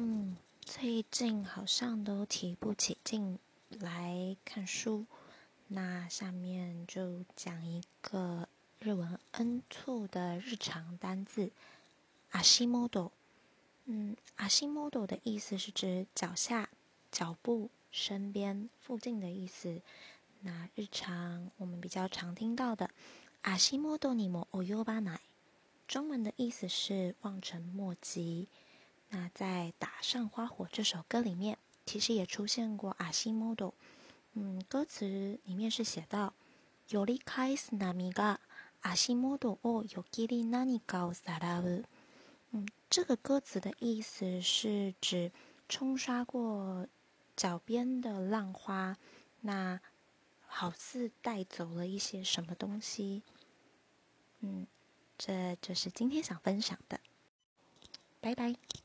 [0.00, 3.36] 嗯，最近好像都提不起劲
[3.68, 5.06] 来看书。
[5.66, 8.48] 那下面就讲一个
[8.78, 11.50] 日文 N 处的日常单字，
[12.30, 13.10] 阿西莫多。
[13.86, 16.68] 嗯，阿西莫多的意思是指脚下、
[17.10, 19.82] 脚步、身边、附近的意思。
[20.42, 22.88] 那日常我们比较常听到的，
[23.42, 25.20] 阿西 model 尼莫欧尤巴乃，
[25.88, 28.46] 中文的意思是望尘莫及。
[29.10, 33.70] 那在《打上花火》这首歌里面，其实也出现过阿西 model。
[34.34, 36.34] 嗯，歌词里面是写到
[36.90, 38.38] 尤里卡斯纳米嘎
[38.82, 41.84] 阿西 model 哦尤吉里纳尼高萨拉乌。
[42.50, 45.32] 嗯，这个歌词的意思是指
[45.68, 46.86] 冲刷过
[47.34, 48.96] 脚边的浪花，
[49.40, 49.80] 那
[50.46, 53.22] 好似带走了一些什么东西。
[54.40, 54.66] 嗯，
[55.16, 57.00] 这就是今天想分享的。
[58.20, 58.54] 拜拜。